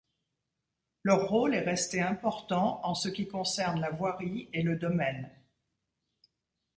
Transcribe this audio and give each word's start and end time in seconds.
Leur 1.03 1.27
rôle 1.29 1.53
est 1.53 1.59
resté 1.61 2.01
important 2.01 2.79
en 2.83 2.95
ce 2.95 3.07
qui 3.07 3.27
concerne 3.27 3.79
la 3.79 3.91
voirie 3.91 4.49
et 4.51 4.63
le 4.63 4.75
domaine. 4.75 5.29